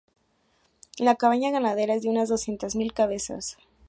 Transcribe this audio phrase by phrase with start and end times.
[0.97, 3.57] La cabaña ganadera es de unas doscientas mil cabezas.